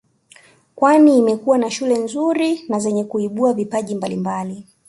Kwani 0.75 1.17
imekuwa 1.17 1.57
na 1.57 1.71
shule 1.71 1.97
nzuri 1.97 2.61
na 2.69 2.79
zenye 2.79 3.03
kuibua 3.03 3.53
vipaji 3.53 3.95
mbalimbali 3.95 4.67